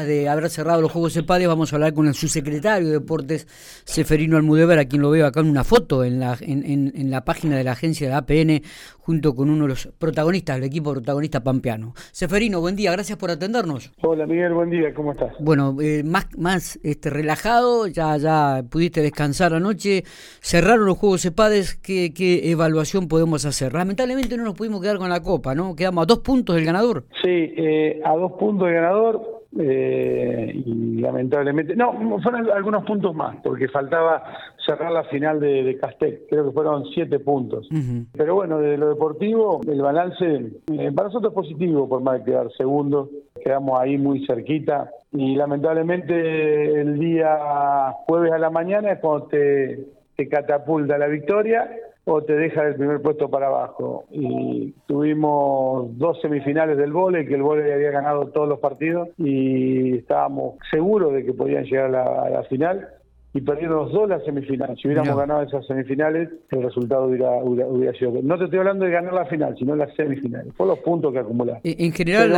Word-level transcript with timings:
de 0.00 0.28
haber 0.28 0.48
cerrado 0.48 0.80
los 0.80 0.90
Juegos 0.90 1.16
EPADES 1.16 1.48
vamos 1.48 1.72
a 1.72 1.76
hablar 1.76 1.92
con 1.92 2.06
el 2.08 2.14
subsecretario 2.14 2.88
de 2.88 2.94
Deportes, 2.94 3.46
Seferino 3.84 4.38
Almudevar, 4.38 4.78
a 4.78 4.86
quien 4.86 5.02
lo 5.02 5.10
veo 5.10 5.26
acá 5.26 5.40
en 5.40 5.50
una 5.50 5.64
foto 5.64 6.02
en 6.02 6.18
la, 6.18 6.36
en, 6.40 6.92
en, 6.94 7.10
la 7.10 7.24
página 7.24 7.58
de 7.58 7.64
la 7.64 7.72
agencia 7.72 8.08
de 8.08 8.14
APN, 8.14 8.62
junto 8.98 9.34
con 9.34 9.50
uno 9.50 9.64
de 9.64 9.68
los 9.68 9.88
protagonistas 9.98 10.56
del 10.56 10.64
equipo 10.64 10.92
protagonista 10.92 11.44
pampeano. 11.44 11.92
Seferino, 12.10 12.60
buen 12.60 12.74
día, 12.74 12.90
gracias 12.92 13.18
por 13.18 13.30
atendernos. 13.30 13.92
Hola 14.00 14.24
Miguel, 14.26 14.54
buen 14.54 14.70
día, 14.70 14.94
¿cómo 14.94 15.12
estás? 15.12 15.34
Bueno, 15.40 15.76
eh, 15.82 16.02
más, 16.02 16.26
más 16.38 16.80
este, 16.82 17.10
relajado, 17.10 17.86
ya, 17.86 18.16
ya 18.16 18.62
pudiste 18.70 19.02
descansar 19.02 19.52
anoche, 19.52 20.04
cerraron 20.40 20.86
los 20.86 20.96
Juegos 20.96 21.24
EPADES, 21.26 21.76
¿qué, 21.76 22.14
¿qué 22.14 22.50
evaluación 22.50 23.08
podemos 23.08 23.44
hacer? 23.44 23.74
Lamentablemente 23.74 24.38
no 24.38 24.44
nos 24.44 24.54
pudimos 24.54 24.80
quedar 24.80 24.96
con 24.96 25.10
la 25.10 25.20
copa, 25.20 25.54
¿no? 25.54 25.76
Quedamos 25.76 26.04
a 26.04 26.06
dos 26.06 26.20
puntos 26.20 26.56
del 26.56 26.64
ganador. 26.64 27.04
Sí, 27.22 27.28
eh, 27.28 28.00
a 28.04 28.14
dos 28.16 28.32
puntos 28.32 28.66
del 28.68 28.76
ganador 28.76 29.41
eh, 29.58 30.52
y 30.54 31.00
lamentablemente, 31.00 31.76
no, 31.76 31.92
fueron 32.22 32.50
algunos 32.50 32.84
puntos 32.84 33.14
más, 33.14 33.36
porque 33.42 33.68
faltaba 33.68 34.22
cerrar 34.64 34.92
la 34.92 35.04
final 35.04 35.40
de, 35.40 35.62
de 35.62 35.76
Castec, 35.76 36.28
creo 36.28 36.46
que 36.46 36.52
fueron 36.52 36.84
siete 36.94 37.18
puntos. 37.18 37.68
Pero 38.12 38.34
bueno, 38.34 38.58
de 38.58 38.78
lo 38.78 38.88
deportivo, 38.88 39.60
el 39.66 39.82
balance 39.82 40.24
eh, 40.24 40.92
para 40.94 41.08
nosotros 41.08 41.32
es 41.32 41.34
positivo, 41.34 41.88
por 41.88 42.02
más 42.02 42.18
de 42.18 42.24
quedar 42.24 42.50
segundo, 42.52 43.10
quedamos 43.44 43.78
ahí 43.78 43.98
muy 43.98 44.24
cerquita. 44.26 44.90
Y 45.12 45.34
lamentablemente 45.36 46.80
el 46.80 46.98
día 46.98 47.92
jueves 48.06 48.32
a 48.32 48.38
la 48.38 48.48
mañana 48.48 48.92
es 48.92 49.00
cuando 49.00 49.26
te, 49.26 49.84
te 50.16 50.28
catapulta 50.28 50.96
la 50.96 51.08
victoria 51.08 51.68
o 52.04 52.22
te 52.22 52.34
deja 52.34 52.66
el 52.66 52.74
primer 52.76 53.00
puesto 53.00 53.28
para 53.28 53.46
abajo. 53.46 54.04
Y 54.10 54.72
tuvimos 54.86 55.96
dos 55.98 56.20
semifinales 56.20 56.76
del 56.76 56.92
vole, 56.92 57.26
que 57.26 57.34
el 57.34 57.42
vole 57.42 57.72
había 57.72 57.90
ganado 57.90 58.28
todos 58.28 58.48
los 58.48 58.58
partidos 58.58 59.08
y 59.18 59.98
estábamos 59.98 60.56
seguros 60.70 61.12
de 61.12 61.24
que 61.24 61.32
podían 61.32 61.64
llegar 61.64 61.94
a 61.94 62.30
la 62.30 62.42
final 62.44 62.88
y 63.34 63.40
perdieron 63.40 63.76
los 63.76 63.92
dos 63.92 64.08
las 64.08 64.22
semifinales. 64.24 64.78
Si 64.80 64.88
hubiéramos 64.88 65.16
ganado 65.16 65.42
esas 65.42 65.66
semifinales, 65.66 66.28
el 66.50 66.62
resultado 66.62 67.06
hubiera, 67.06 67.30
hubiera, 67.42 67.98
sido. 67.98 68.12
No 68.22 68.36
te 68.36 68.44
estoy 68.44 68.58
hablando 68.58 68.84
de 68.84 68.90
ganar 68.90 69.14
la 69.14 69.24
final, 69.24 69.56
sino 69.58 69.74
las 69.74 69.94
semifinales. 69.94 70.52
Fue 70.54 70.66
los 70.66 70.78
puntos 70.80 71.12
que 71.12 71.20
acumulaste. 71.20 71.84
En 71.84 71.92
general, 71.92 72.30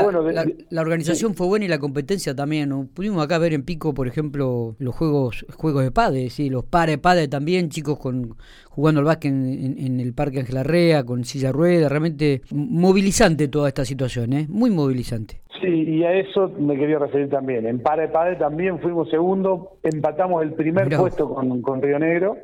la, 0.71 0.81
organización 0.81 1.35
fue 1.35 1.49
buena 1.49 1.65
y 1.65 1.69
la 1.69 1.79
competencia 1.79 2.35
también. 2.35 2.89
Pudimos 2.95 3.25
acá 3.25 3.39
ver 3.39 3.55
en 3.55 3.65
Pico, 3.65 3.93
por 3.93 4.07
ejemplo, 4.07 4.77
los 4.79 4.95
juegos 4.95 5.45
juegos 5.57 5.83
de 5.83 5.91
padre, 5.91 6.31
¿sí? 6.31 6.49
los 6.49 6.65
pares 6.65 6.99
padre 6.99 7.27
también, 7.27 7.71
chicos 7.71 7.99
con 7.99 8.37
jugando 8.69 9.01
al 9.01 9.07
básquet 9.07 9.33
en, 9.33 10.01
el 10.01 10.15
Parque 10.15 10.41
Ángel 10.41 10.57
Arrea, 10.57 11.05
con 11.05 11.25
silla 11.25 11.53
rueda. 11.53 11.89
Realmente 11.89 12.43
movilizante 12.51 13.49
toda 13.49 13.69
esta 13.69 13.85
situación, 13.85 14.33
¿eh? 14.33 14.47
muy 14.49 14.71
movilizante. 14.71 15.41
Sí, 15.65 15.85
y 15.85 16.05
a 16.05 16.13
eso 16.13 16.51
me 16.59 16.77
quería 16.77 16.99
referir 16.99 17.31
también. 17.31 17.67
En 17.67 17.81
Pare 17.81 18.09
Padre 18.09 18.37
también 18.37 18.79
fuimos 18.81 19.09
segundo, 19.09 19.79
empatamos 19.83 20.43
el 20.43 20.53
primer 20.53 20.95
puesto 20.95 21.33
con, 21.33 21.63
con 21.63 21.81
Río 21.81 21.99
Negro 21.99 22.37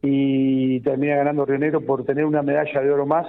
y 0.00 0.80
termina 0.80 1.16
ganando 1.16 1.44
Río 1.44 1.58
Negro 1.58 1.82
por 1.82 2.04
tener 2.04 2.24
una 2.24 2.42
medalla 2.42 2.80
de 2.80 2.90
oro 2.90 3.06
más. 3.06 3.26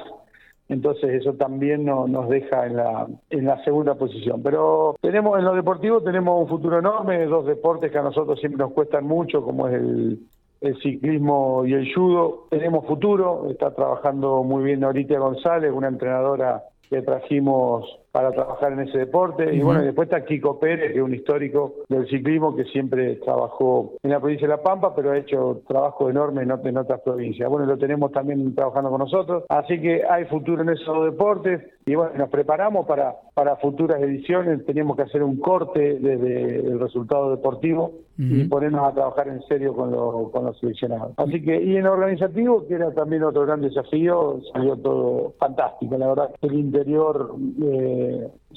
Entonces 0.69 1.21
eso 1.21 1.33
también 1.33 1.85
no, 1.85 2.07
nos 2.07 2.29
deja 2.29 2.65
en 2.65 2.77
la, 2.77 3.07
en 3.29 3.45
la 3.45 3.63
segunda 3.63 3.95
posición. 3.95 4.41
Pero 4.41 4.95
tenemos 5.01 5.37
en 5.37 5.45
lo 5.45 5.53
deportivo 5.53 6.01
tenemos 6.01 6.41
un 6.41 6.47
futuro 6.47 6.79
enorme, 6.79 7.25
dos 7.25 7.45
deportes 7.45 7.91
que 7.91 7.97
a 7.97 8.03
nosotros 8.03 8.39
siempre 8.39 8.59
nos 8.59 8.71
cuestan 8.71 9.05
mucho, 9.05 9.43
como 9.43 9.67
es 9.67 9.75
el, 9.75 10.19
el 10.61 10.77
ciclismo 10.81 11.65
y 11.65 11.73
el 11.73 11.93
judo. 11.93 12.47
Tenemos 12.49 12.85
futuro, 12.87 13.49
está 13.51 13.75
trabajando 13.75 14.43
muy 14.43 14.63
bien 14.63 14.79
Norita 14.79 15.19
González, 15.19 15.71
una 15.73 15.89
entrenadora 15.89 16.63
que 16.89 17.01
trajimos 17.01 17.99
para 18.15 18.31
trabajar 18.31 18.71
en 18.71 18.79
ese 18.79 18.97
deporte. 18.97 19.53
Y 19.53 19.59
bueno, 19.59 19.81
después 19.81 20.07
está 20.07 20.23
Kiko 20.23 20.57
Pérez, 20.57 20.93
que 20.93 20.99
es 20.99 21.03
un 21.03 21.13
histórico 21.13 21.73
del 21.89 22.07
ciclismo 22.07 22.55
que 22.55 22.63
siempre 22.63 23.15
trabajó 23.17 23.95
en 24.03 24.11
la 24.11 24.21
provincia 24.21 24.47
de 24.47 24.53
La 24.55 24.63
Pampa, 24.63 24.95
pero 24.95 25.11
ha 25.11 25.17
hecho 25.17 25.63
trabajo 25.67 26.09
enorme 26.09 26.43
en, 26.43 26.77
otras 26.77 27.01
provincias. 27.01 27.49
Bueno, 27.49 27.65
lo 27.65 27.77
tenemos 27.77 28.13
también 28.13 28.55
trabajando 28.55 28.89
con 28.89 28.99
nosotros. 28.99 29.43
Así 29.49 29.81
que 29.81 30.03
hay 30.09 30.23
futuro 30.27 30.61
en 30.61 30.69
esos 30.69 31.03
deportes 31.03 31.61
y 31.85 31.95
bueno, 31.95 32.13
nos 32.15 32.29
preparamos 32.29 32.87
para, 32.87 33.15
para 33.33 33.57
futuras 33.57 34.01
ediciones. 34.01 34.65
Teníamos 34.65 34.95
que 34.95 35.03
hacer 35.03 35.21
un 35.21 35.37
corte 35.41 35.99
desde 35.99 36.67
el 36.67 36.79
resultado 36.79 37.31
deportivo 37.31 37.95
y 38.17 38.45
ponernos 38.45 38.87
a 38.87 38.93
trabajar 38.93 39.27
en 39.27 39.41
serio 39.41 39.75
con, 39.75 39.91
con 40.31 40.45
los 40.45 40.57
seleccionados. 40.59 41.11
Así 41.17 41.43
que, 41.43 41.61
y 41.61 41.75
en 41.75 41.85
organizativo, 41.85 42.65
que 42.65 42.75
era 42.75 42.93
también 42.93 43.23
otro 43.23 43.45
gran 43.45 43.59
desafío, 43.59 44.39
salió 44.53 44.77
todo 44.77 45.33
fantástico. 45.37 45.97
La 45.97 46.07
verdad, 46.07 46.29
el 46.41 46.53
interior... 46.53 47.35
Eh, 47.61 48.04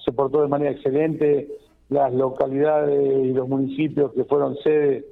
se 0.05 0.13
portó 0.13 0.43
de 0.43 0.49
manera 0.49 0.71
excelente, 0.71 1.49
las 1.89 2.13
localidades 2.13 3.25
y 3.25 3.33
los 3.33 3.49
municipios 3.49 4.13
que 4.13 4.25
fueron 4.25 4.57
sede 4.57 5.05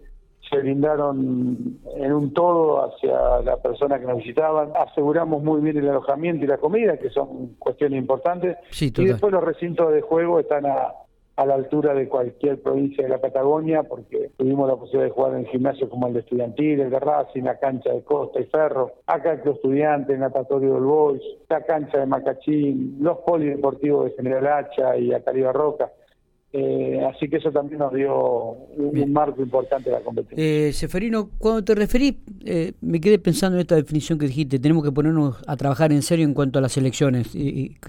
se 0.49 0.59
brindaron 0.59 1.79
en 1.97 2.13
un 2.13 2.33
todo 2.33 2.85
hacia 2.85 3.41
la 3.43 3.57
persona 3.57 3.99
que 3.99 4.07
nos 4.07 4.19
visitaban. 4.19 4.71
Aseguramos 4.77 5.43
muy 5.43 5.61
bien 5.61 5.77
el 5.79 5.89
alojamiento 5.89 6.45
y 6.45 6.49
la 6.49 6.59
comida, 6.59 6.97
que 6.99 7.11
son 7.11 7.57
cuestiones 7.59 7.99
importantes. 7.99 8.57
y 8.81 9.05
después 9.05 9.33
los 9.33 9.43
recintos 9.43 9.93
de 9.93 10.03
juego 10.03 10.39
están 10.39 10.67
a, 10.67 10.93
a 11.37 11.45
la 11.45 11.55
altura 11.55 11.93
de 11.93 12.09
cualquier 12.09 12.61
provincia 12.63 13.05
de 13.05 13.11
la 13.11 13.21
Patagonia, 13.21 13.83
porque 13.83 14.31
tuvimos 14.37 14.69
la 14.69 14.77
posibilidad 14.77 15.05
de 15.05 15.11
jugar 15.11 15.35
en 15.37 15.47
gimnasios 15.47 15.91
como 15.91 16.07
el 16.07 16.15
de 16.15 16.21
Estudiantil, 16.21 16.81
el 16.81 16.91
de 16.91 16.99
Racing, 16.99 17.43
la 17.43 17.59
cancha 17.59 17.93
de 17.93 18.03
Costa 18.03 18.41
y 18.41 18.45
Ferro, 18.45 18.93
acá 19.07 19.35
el 19.35 19.49
Estudiante, 19.49 20.15
el 20.15 20.21
Natatorio 20.21 20.75
del 20.75 20.85
Boys, 20.85 21.23
la 21.49 21.63
cancha 21.65 21.99
de 21.99 22.07
Macachín, 22.07 22.97
los 23.01 23.19
polideportivos 23.19 24.07
de 24.07 24.13
General 24.13 24.47
Hacha 24.47 24.97
y 24.97 25.13
Acariba 25.13 25.53
Roca. 25.53 25.93
Eh, 26.53 27.03
así 27.05 27.29
que 27.29 27.37
eso 27.37 27.53
también 27.53 27.81
nos 27.81 27.93
dio 27.93 28.17
un, 28.17 29.13
marco 29.13 29.43
importante 29.43 29.91
de 29.91 29.97
la 29.97 30.03
competencia. 30.03 30.43
Eh, 30.43 30.73
Seferino, 30.73 31.29
cuando 31.37 31.63
te 31.63 31.75
referí, 31.75 32.19
eh, 32.47 32.73
me 32.81 32.99
quedé 32.99 33.19
pensando 33.19 33.57
en 33.57 33.61
esta 33.61 33.75
definición 33.75 34.19
que 34.19 34.27
dijiste, 34.27 34.59
tenemos 34.59 34.83
que 34.83 34.93
ponernos 34.93 35.37
a 35.47 35.57
trabajar 35.57 35.93
en 35.93 36.01
serio 36.01 36.25
en 36.25 36.33
cuanto 36.33 36.59
a 36.59 36.63
las 36.63 36.79
elecciones. 36.79 37.33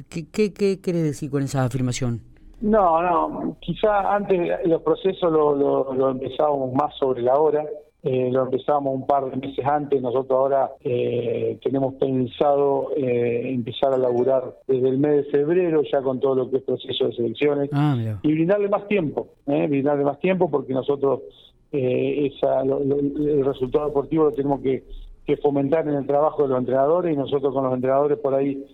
¿Qué, 0.09 0.27
qué, 0.29 0.51
qué 0.51 0.81
querés 0.81 1.03
decir 1.03 1.29
con 1.29 1.43
esa 1.43 1.63
afirmación? 1.63 2.19
No, 2.61 3.01
no, 3.03 3.55
quizá 3.59 4.15
antes 4.15 4.65
los 4.65 4.81
procesos 4.81 5.31
lo, 5.31 5.93
lo, 5.93 6.09
empezábamos 6.09 6.73
más 6.73 6.95
sobre 6.97 7.21
la 7.21 7.35
hora, 7.35 7.63
eh, 8.01 8.31
lo 8.31 8.45
empezábamos 8.45 8.95
un 8.95 9.05
par 9.05 9.29
de 9.29 9.37
meses 9.37 9.63
antes, 9.63 10.01
nosotros 10.01 10.31
ahora 10.31 10.71
eh, 10.83 11.59
tenemos 11.63 11.93
pensado 11.95 12.89
eh, 12.95 13.53
empezar 13.53 13.93
a 13.93 13.97
laburar 13.97 14.55
desde 14.67 14.89
el 14.89 14.97
mes 14.97 15.17
de 15.17 15.23
febrero 15.25 15.83
ya 15.83 16.01
con 16.01 16.19
todo 16.19 16.33
lo 16.33 16.49
que 16.49 16.57
es 16.57 16.63
proceso 16.63 17.05
de 17.05 17.13
selecciones 17.13 17.69
ah, 17.73 17.95
y 18.23 18.31
brindarle 18.31 18.69
más 18.69 18.87
tiempo, 18.87 19.27
brindarle 19.45 20.03
más 20.03 20.19
tiempo 20.19 20.49
porque 20.49 20.73
nosotros 20.73 21.21
esa, 21.71 22.61
el 22.61 23.45
resultado 23.45 23.87
deportivo 23.87 24.25
lo 24.25 24.31
tenemos 24.31 24.61
que, 24.61 24.83
que 25.25 25.37
fomentar 25.37 25.87
en 25.87 25.95
el 25.95 26.07
trabajo 26.07 26.43
de 26.43 26.49
los 26.49 26.59
entrenadores 26.59 27.13
y 27.13 27.17
nosotros 27.17 27.53
con 27.53 27.65
los 27.65 27.73
entrenadores 27.73 28.17
por 28.17 28.33
ahí 28.33 28.65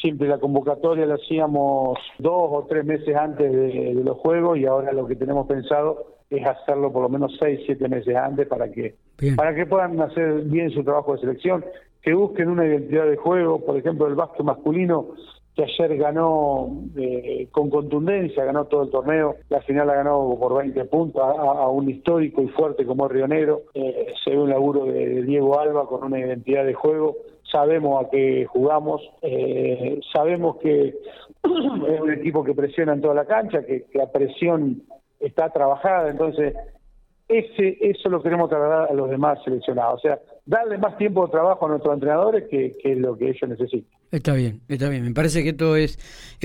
siempre 0.00 0.28
la 0.28 0.38
convocatoria 0.38 1.06
la 1.06 1.14
hacíamos 1.14 1.98
dos 2.18 2.48
o 2.50 2.66
tres 2.68 2.84
meses 2.84 3.14
antes 3.16 3.50
de, 3.50 3.94
los 3.94 4.18
juegos 4.18 4.58
y 4.58 4.66
ahora 4.66 4.92
lo 4.92 5.06
que 5.06 5.16
tenemos 5.16 5.46
pensado 5.46 6.18
es 6.28 6.46
hacerlo 6.46 6.92
por 6.92 7.02
lo 7.02 7.08
menos 7.08 7.36
seis, 7.40 7.60
siete 7.66 7.88
meses 7.88 8.14
antes 8.14 8.46
para 8.46 8.70
que 8.70 8.94
para 9.36 9.54
que 9.54 9.66
puedan 9.66 10.00
hacer 10.00 10.42
bien 10.42 10.70
su 10.70 10.82
trabajo 10.82 11.12
de 11.12 11.20
selección, 11.20 11.64
que 12.02 12.14
busquen 12.14 12.48
una 12.48 12.64
identidad 12.66 13.06
de 13.06 13.16
juego, 13.16 13.64
por 13.64 13.76
ejemplo 13.76 14.06
el 14.06 14.14
básquet 14.14 14.44
masculino 14.44 15.08
que 15.54 15.64
ayer 15.64 15.96
ganó 15.96 16.68
eh, 16.96 17.48
con 17.50 17.70
contundencia, 17.70 18.44
ganó 18.44 18.66
todo 18.66 18.84
el 18.84 18.90
torneo, 18.90 19.36
la 19.48 19.60
final 19.62 19.86
la 19.86 19.94
ganó 19.94 20.36
por 20.38 20.58
20 20.58 20.84
puntos 20.86 21.22
a, 21.22 21.68
un 21.68 21.90
histórico 21.90 22.42
y 22.42 22.48
fuerte 22.48 22.86
como 22.86 23.08
Río 23.08 23.26
Negro, 23.26 23.62
eh, 23.74 24.14
se 24.24 24.30
ve 24.30 24.38
un 24.38 24.50
laburo 24.50 24.84
de 24.84 25.22
Diego 25.22 25.58
Alba 25.58 25.86
con 25.86 26.04
una 26.04 26.18
identidad 26.18 26.64
de 26.64 26.74
juego 26.74 27.16
sabemos 27.50 28.04
a 28.04 28.10
qué 28.10 28.46
jugamos, 28.46 29.02
eh, 29.22 30.00
sabemos 30.12 30.56
que 30.58 30.88
es 31.42 32.00
un 32.00 32.12
equipo 32.12 32.44
que 32.44 32.54
presiona 32.54 32.92
en 32.92 33.00
toda 33.00 33.14
la 33.14 33.24
cancha, 33.24 33.62
que, 33.64 33.86
la 33.94 34.10
presión 34.10 34.82
está 35.18 35.50
trabajada, 35.50 36.10
entonces 36.10 36.54
ese 37.28 37.76
eso 37.80 38.08
lo 38.08 38.22
queremos 38.22 38.48
trasladar 38.48 38.90
a 38.90 38.94
los 38.94 39.10
demás 39.10 39.38
seleccionados, 39.44 39.94
o 39.94 40.00
sea, 40.00 40.18
darle 40.46 40.78
más 40.78 40.96
tiempo 40.96 41.26
de 41.26 41.32
trabajo 41.32 41.66
a 41.66 41.70
nuestros 41.70 41.94
entrenadores 41.94 42.48
que, 42.48 42.76
que 42.82 42.92
es 42.92 42.98
lo 42.98 43.16
que 43.16 43.30
ellos 43.30 43.48
necesitan. 43.48 43.99
Está 44.10 44.32
bien, 44.34 44.60
está 44.68 44.88
bien. 44.88 45.04
Me 45.04 45.12
parece 45.12 45.44
que 45.44 45.50
esto 45.50 45.76
es 45.76 45.96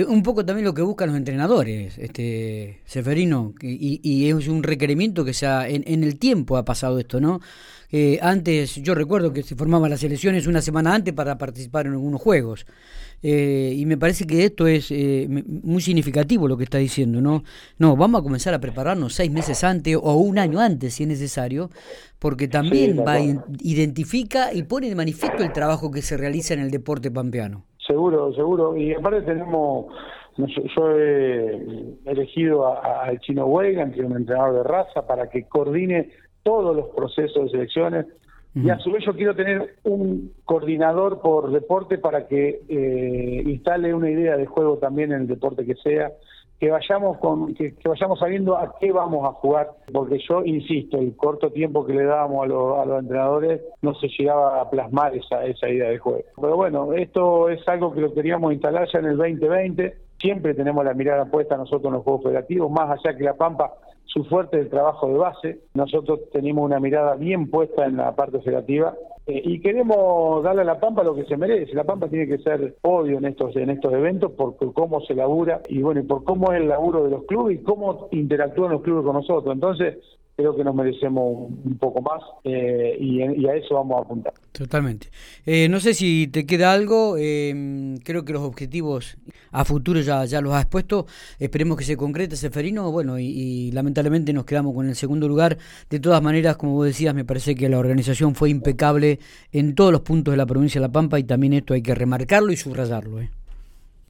un 0.07 0.21
poco 0.21 0.45
también 0.45 0.65
lo 0.65 0.75
que 0.75 0.83
buscan 0.83 1.07
los 1.09 1.17
entrenadores, 1.17 1.97
este 1.97 2.81
Seferino, 2.85 3.55
y, 3.59 3.99
y 4.03 4.29
es 4.29 4.47
un 4.47 4.61
requerimiento 4.61 5.25
que 5.25 5.33
sea 5.33 5.67
en, 5.67 5.83
en 5.87 6.03
el 6.03 6.19
tiempo 6.19 6.57
ha 6.57 6.65
pasado 6.65 6.99
esto, 6.99 7.19
¿no? 7.19 7.41
Eh, 7.97 8.19
antes, 8.21 8.75
yo 8.83 8.93
recuerdo 8.93 9.31
que 9.31 9.41
se 9.41 9.55
formaban 9.55 9.89
las 9.89 10.03
elecciones 10.03 10.47
una 10.47 10.59
semana 10.59 10.93
antes 10.93 11.13
para 11.13 11.37
participar 11.37 11.85
en 11.85 11.93
algunos 11.93 12.21
juegos. 12.21 12.65
Eh, 13.23 13.73
y 13.73 13.85
me 13.85 13.97
parece 13.97 14.27
que 14.27 14.43
esto 14.43 14.67
es 14.67 14.91
eh, 14.91 15.29
muy 15.29 15.81
significativo 15.81 16.45
lo 16.45 16.57
que 16.57 16.65
está 16.65 16.77
diciendo, 16.77 17.21
¿no? 17.21 17.43
No, 17.79 17.95
vamos 17.95 18.19
a 18.19 18.23
comenzar 18.25 18.53
a 18.53 18.59
prepararnos 18.59 19.13
seis 19.13 19.31
meses 19.31 19.63
antes 19.63 19.95
o 19.95 20.13
un 20.15 20.37
año 20.39 20.59
antes 20.59 20.95
si 20.95 21.03
es 21.03 21.09
necesario, 21.09 21.69
porque 22.19 22.49
también 22.49 22.99
va 22.99 23.17
identifica 23.61 24.53
y 24.53 24.63
pone 24.63 24.89
de 24.89 24.95
manifiesto 24.95 25.41
el 25.41 25.53
trabajo 25.53 25.89
que 25.89 26.01
se 26.01 26.17
realiza 26.17 26.53
en 26.53 26.59
el 26.59 26.71
deporte 26.71 27.11
pampeano. 27.11 27.63
Seguro, 27.87 28.33
seguro. 28.33 28.75
Y 28.75 28.93
aparte 28.93 29.21
tenemos 29.21 29.85
Yo 30.35 30.91
he 30.91 31.95
elegido 32.07 32.77
al 32.83 33.17
Chino 33.21 33.45
Weigan, 33.45 33.93
que 33.93 34.01
es 34.01 34.05
un 34.05 34.17
entrenador 34.17 34.55
de 34.55 34.63
raza, 34.63 35.07
para 35.07 35.29
que 35.29 35.47
coordine 35.47 36.09
todos 36.45 36.75
los 36.75 36.89
procesos 36.89 37.45
de 37.45 37.49
selecciones. 37.49 38.05
Y 38.53 38.69
a 38.69 38.77
su 38.79 38.89
vez 38.89 39.03
yo 39.03 39.13
quiero 39.13 39.35
tener 39.35 39.75
un 39.83 40.31
coordinador 40.45 41.19
por 41.19 41.51
deporte 41.51 41.97
para 41.97 42.25
que 42.25 42.61
eh, 42.69 43.43
instale 43.45 43.93
una 43.93 44.09
idea 44.09 44.37
de 44.37 44.45
juego 44.45 44.77
también 44.77 45.11
en 45.11 45.21
el 45.21 45.27
deporte 45.27 45.65
que 45.65 45.75
sea, 45.75 46.13
que 46.57 46.71
vayamos 46.71 47.17
con 47.17 47.53
que, 47.53 47.73
vayamos 47.83 48.17
sabiendo 48.17 48.55
a 48.55 48.75
qué 48.79 48.93
vamos 48.93 49.27
a 49.27 49.33
jugar, 49.33 49.71
porque 49.91 50.19
yo 50.29 50.45
insisto, 50.45 50.97
el 50.99 51.17
corto 51.17 51.51
tiempo 51.51 51.85
que 51.85 51.95
le 51.95 52.05
dábamos 52.05 52.45
a, 52.45 52.85
los 52.85 52.99
entrenadores 53.01 53.61
no 53.81 53.93
se 53.95 54.07
llegaba 54.07 54.61
a 54.61 54.69
plasmar 54.69 55.13
esa, 55.17 55.43
esa 55.43 55.67
idea 55.67 55.89
de 55.89 55.97
juego. 55.97 56.23
Pero 56.39 56.55
bueno, 56.55 56.93
esto 56.93 57.49
es 57.49 57.67
algo 57.67 57.91
que 57.91 57.99
lo 57.99 58.13
queríamos 58.13 58.53
instalar 58.53 58.87
ya 58.93 58.99
en 58.99 59.05
el 59.05 59.17
2020, 59.17 59.97
siempre 60.17 60.53
tenemos 60.53 60.85
la 60.85 60.93
mirada 60.93 61.25
puesta 61.25 61.57
nosotros 61.57 61.87
en 61.87 61.93
los 61.93 62.03
juegos 62.03 62.23
federativos, 62.23 62.71
más 62.71 62.89
allá 62.89 63.17
que 63.17 63.23
la 63.25 63.33
Pampa 63.33 63.73
su 64.05 64.23
fuerte 64.25 64.59
el 64.59 64.69
trabajo 64.69 65.07
de 65.07 65.17
base. 65.17 65.59
Nosotros 65.73 66.21
tenemos 66.31 66.63
una 66.63 66.79
mirada 66.79 67.15
bien 67.15 67.49
puesta 67.49 67.85
en 67.85 67.97
la 67.97 68.15
parte 68.15 68.37
operativa 68.37 68.95
eh, 69.27 69.41
y 69.43 69.59
queremos 69.59 70.43
darle 70.43 70.61
a 70.61 70.65
La 70.65 70.79
Pampa 70.79 71.03
lo 71.03 71.15
que 71.15 71.25
se 71.25 71.37
merece. 71.37 71.73
La 71.73 71.83
Pampa 71.83 72.07
tiene 72.07 72.27
que 72.27 72.37
ser 72.39 72.75
podio 72.81 73.17
en 73.17 73.25
estos, 73.25 73.55
en 73.55 73.69
estos 73.69 73.91
eventos 73.93 74.31
por, 74.33 74.55
cómo 74.73 75.01
se 75.01 75.15
labura 75.15 75.61
y 75.67 75.81
bueno, 75.81 76.01
y 76.01 76.03
por 76.03 76.23
cómo 76.23 76.51
es 76.53 76.61
el 76.61 76.67
laburo 76.67 77.03
de 77.03 77.09
los 77.09 77.23
clubes 77.25 77.59
y 77.59 77.63
cómo 77.63 78.07
interactúan 78.11 78.71
los 78.71 78.81
clubes 78.81 79.03
con 79.03 79.15
nosotros. 79.15 79.53
Entonces, 79.53 79.97
creo 80.35 80.55
que 80.55 80.63
nos 80.63 80.75
merecemos 80.75 81.49
un 81.63 81.77
poco 81.77 82.01
más 82.01 82.21
eh, 82.43 82.97
y, 82.99 83.21
a 83.47 83.55
eso 83.55 83.75
vamos 83.75 83.97
a 83.97 84.01
apuntar. 84.01 84.33
Totalmente. 84.51 85.07
Eh, 85.45 85.69
no 85.69 85.79
sé 85.79 85.93
si 85.93 86.27
te 86.27 86.45
queda 86.45 86.73
algo, 86.73 87.15
eh, 87.17 87.95
creo 88.03 88.25
que 88.25 88.33
los 88.33 88.41
objetivos 88.41 89.17
a 89.51 89.63
futuro 89.63 90.01
ya, 90.01 90.25
ya 90.25 90.41
los 90.41 90.53
has 90.53 90.63
expuesto, 90.63 91.05
esperemos 91.39 91.77
que 91.77 91.85
se 91.85 91.95
concrete 91.95 92.35
Seferino, 92.35 92.91
bueno, 92.91 93.17
y, 93.17 93.71
lamentablemente 93.71 94.33
nos 94.33 94.45
quedamos 94.45 94.73
con 94.73 94.87
el 94.87 94.95
segundo 94.95 95.27
lugar. 95.27 95.57
De 95.89 95.99
todas 95.99 96.21
maneras, 96.21 96.57
como 96.57 96.73
vos 96.73 96.85
decías, 96.85 97.15
me 97.15 97.25
parece 97.25 97.55
que 97.55 97.69
la 97.69 97.79
organización 97.79 98.35
fue 98.35 98.49
impecable 98.49 99.19
en 99.51 99.75
todos 99.75 99.91
los 99.91 100.01
puntos 100.01 100.33
de 100.33 100.37
la 100.37 100.45
provincia 100.45 100.79
de 100.79 100.87
La 100.87 100.91
Pampa 100.91 101.19
y 101.19 101.23
también 101.23 101.53
esto 101.53 101.73
hay 101.73 101.81
que 101.81 101.95
remarcarlo 101.95 102.51
y 102.51 102.57
subrayarlo. 102.57 103.21
¿eh? 103.21 103.29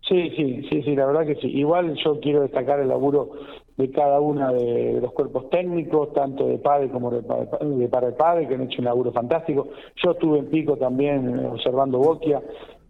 Sí, 0.07 0.29
sí, 0.35 0.65
sí, 0.69 0.83
sí, 0.83 0.95
la 0.95 1.05
verdad 1.05 1.25
que 1.25 1.35
sí. 1.35 1.47
Igual 1.47 1.95
yo 2.03 2.19
quiero 2.19 2.41
destacar 2.41 2.79
el 2.79 2.89
laburo 2.89 3.31
de 3.77 3.91
cada 3.91 4.19
uno 4.19 4.53
de, 4.53 4.99
los 5.01 5.11
cuerpos 5.11 5.49
técnicos, 5.49 6.13
tanto 6.13 6.47
de 6.47 6.57
PADE 6.57 6.89
como 6.89 7.11
de, 7.11 7.21
de 7.21 7.87
para 7.89 8.07
el 8.07 8.13
PADE, 8.13 8.47
que 8.47 8.55
han 8.55 8.63
hecho 8.63 8.79
un 8.79 8.85
laburo 8.85 9.11
fantástico. 9.11 9.67
Yo 10.03 10.11
estuve 10.11 10.39
en 10.39 10.47
Pico 10.47 10.77
también 10.77 11.39
eh, 11.39 11.47
observando 11.47 11.99
Boquia. 11.99 12.41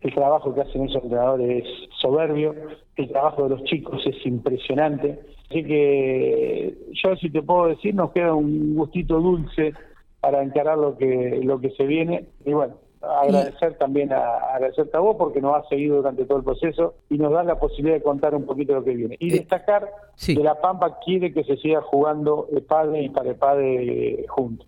El 0.02 0.14
trabajo 0.14 0.54
que 0.54 0.62
hacen 0.62 0.84
esos 0.84 1.04
entrenadores 1.04 1.66
es 1.66 1.70
soberbio, 2.00 2.54
el 2.96 3.10
trabajo 3.10 3.44
de 3.44 3.50
los 3.50 3.64
chicos 3.64 4.06
es 4.06 4.24
impresionante. 4.26 5.20
Así 5.50 5.64
que 5.64 6.78
yo, 6.92 7.16
si 7.16 7.32
te 7.32 7.42
puedo 7.42 7.68
decir, 7.68 7.96
nos 7.96 8.12
queda 8.12 8.34
un 8.34 8.76
gustito 8.76 9.20
dulce 9.20 9.74
para 10.20 10.44
encarar 10.44 10.78
lo 10.78 10.98
que, 10.98 11.40
lo 11.44 11.60
que 11.60 11.72
se 11.72 11.86
viene. 11.86 12.26
Y 12.46 12.54
bueno, 12.54 12.76
agradecer 13.22 13.78
también 13.78 14.12
a, 14.14 14.36
agradecerte 14.54 14.96
a 14.98 15.00
vos 15.00 15.16
porque 15.18 15.42
nos 15.42 15.56
has 15.56 15.68
seguido 15.68 15.98
durante 15.98 16.26
todo 16.26 16.40
el 16.40 16.44
proceso 16.44 16.96
y 17.10 17.18
nos 17.18 17.32
da 17.32 17.44
la 17.44 17.60
posibilidad 17.60 17.96
de 17.96 18.04
contar 18.04 18.36
un 18.36 18.46
poquito 18.46 18.74
lo 18.74 18.84
que 18.84 18.96
viene. 18.96 19.18
Y 19.20 19.30
eh, 19.34 19.40
destacar 19.40 19.90
que 20.24 20.36
La 20.36 20.60
Pampa 20.60 21.00
quiere 21.04 21.34
que 21.34 21.44
se 21.44 21.58
siga 21.58 21.82
jugando 21.82 22.48
el 22.52 22.64
padre 22.64 23.04
y 23.04 23.10
para 23.10 23.30
el 23.30 23.36
padre 23.36 24.26
juntos. 24.28 24.68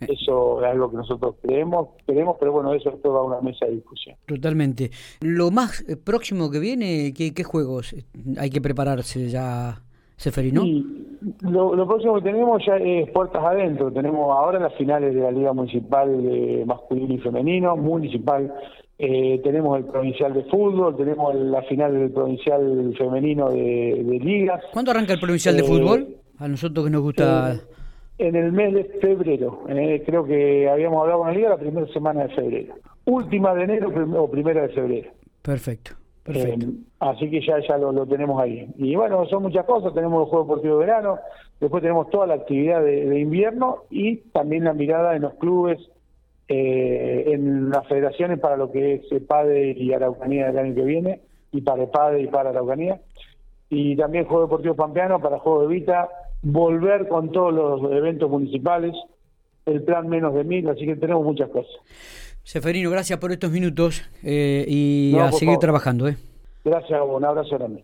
Eh. 0.00 0.06
Eso 0.10 0.60
es 0.62 0.70
algo 0.70 0.90
que 0.90 0.96
nosotros 0.96 1.36
creemos, 1.42 1.88
queremos, 2.06 2.36
pero 2.38 2.52
bueno, 2.52 2.72
eso 2.72 2.90
es 2.90 3.02
toda 3.02 3.22
una 3.22 3.40
mesa 3.40 3.66
de 3.66 3.72
discusión. 3.72 4.16
Totalmente. 4.26 4.90
Lo 5.20 5.50
más 5.50 5.84
eh, 5.88 5.96
próximo 5.96 6.50
que 6.50 6.60
viene, 6.60 7.12
¿qué, 7.16 7.34
qué 7.34 7.44
juegos 7.44 7.94
hay 8.38 8.50
que 8.50 8.60
prepararse 8.60 9.28
ya, 9.28 9.82
Seferino? 10.18 10.64
lo, 11.42 11.86
próximo 11.86 12.16
que 12.16 12.22
tenemos 12.22 12.60
ya 12.66 12.76
es 12.76 13.08
puertas 13.10 13.42
adentro. 13.42 13.92
Tenemos 13.92 14.36
ahora 14.36 14.58
las 14.58 14.74
finales 14.74 15.14
de 15.14 15.20
la 15.20 15.30
Liga 15.30 15.52
Municipal 15.52 16.22
de 16.22 16.64
masculino 16.66 17.14
y 17.14 17.18
femenino, 17.18 17.76
municipal. 17.76 18.52
Eh, 18.98 19.40
tenemos 19.44 19.78
el 19.78 19.84
provincial 19.84 20.34
de 20.34 20.42
fútbol, 20.44 20.96
tenemos 20.96 21.32
la 21.36 21.62
final 21.62 21.94
del 21.94 22.10
provincial 22.10 22.94
femenino 22.98 23.48
de, 23.50 24.18
ligas. 24.20 24.60
¿Cuándo 24.72 24.90
arranca 24.90 25.12
el 25.12 25.20
provincial 25.20 25.56
de 25.56 25.62
eh, 25.62 25.66
fútbol? 25.66 26.16
A 26.38 26.48
nosotros 26.48 26.84
que 26.84 26.90
nos 26.90 27.02
gusta. 27.02 27.54
Eh, 27.54 27.60
en 28.18 28.34
el 28.34 28.50
mes 28.50 28.74
de 28.74 28.84
febrero. 29.00 29.62
creo 30.04 30.24
que 30.24 30.68
habíamos 30.68 31.00
hablado 31.02 31.20
con 31.20 31.28
la 31.28 31.34
liga 31.34 31.50
la 31.50 31.58
primera 31.58 31.86
semana 31.92 32.24
de 32.24 32.34
febrero. 32.34 32.74
Última 33.04 33.54
de 33.54 33.62
enero 33.62 33.92
o 34.20 34.28
primera 34.28 34.62
de 34.62 34.68
febrero. 34.70 35.10
Perfecto. 35.42 35.92
Eh, 36.28 36.58
así 37.00 37.30
que 37.30 37.40
ya, 37.40 37.58
ya 37.66 37.78
lo, 37.78 38.06
tenemos 38.06 38.40
ahí. 38.40 38.68
Y 38.76 38.94
bueno, 38.96 39.26
son 39.26 39.44
muchas 39.44 39.64
cosas. 39.64 39.94
Tenemos 39.94 40.24
el 40.24 40.30
Juego 40.30 40.44
Deportivo 40.44 40.78
de 40.78 40.86
Verano, 40.86 41.18
después 41.60 41.82
tenemos 41.82 42.10
toda 42.10 42.26
la 42.26 42.34
actividad 42.34 42.82
de, 42.82 43.18
invierno 43.18 43.84
y 43.90 44.16
también 44.32 44.64
la 44.64 44.74
mirada 44.74 45.16
en 45.16 45.22
los 45.22 45.34
clubes, 45.34 45.78
eh, 46.48 47.24
en 47.28 47.70
las 47.70 47.86
federaciones 47.86 48.38
para 48.40 48.56
lo 48.56 48.70
que 48.70 48.94
es 49.10 49.22
PADE 49.22 49.72
y 49.72 49.92
Araucanía 49.92 50.46
del 50.46 50.58
año 50.58 50.74
que 50.74 50.84
viene, 50.84 51.20
y 51.52 51.62
para 51.62 51.90
PADE 51.90 52.22
y 52.22 52.26
para 52.26 52.50
Araucanía. 52.50 53.00
Y 53.70 53.96
también 53.96 54.24
Juego 54.26 54.44
Deportivo 54.44 54.74
Pampeano 54.74 55.20
para 55.20 55.38
Juego 55.38 55.62
de 55.62 55.68
Vita, 55.68 56.08
volver 56.42 57.08
con 57.08 57.32
todos 57.32 57.52
los 57.52 57.92
eventos 57.92 58.30
municipales, 58.30 58.94
el 59.66 59.82
plan 59.82 60.08
menos 60.08 60.34
de 60.34 60.44
mil, 60.44 60.68
así 60.68 60.86
que 60.86 60.96
tenemos 60.96 61.24
muchas 61.24 61.50
cosas. 61.50 61.72
Seferino, 62.48 62.88
gracias 62.88 63.18
por 63.18 63.30
estos 63.30 63.50
minutos 63.50 64.02
eh, 64.22 64.64
y 64.66 65.14
a 65.18 65.30
seguir 65.32 65.58
trabajando. 65.58 66.08
¿eh? 66.08 66.16
Gracias, 66.64 66.98
un 67.06 67.22
abrazo 67.22 67.58
grande. 67.58 67.76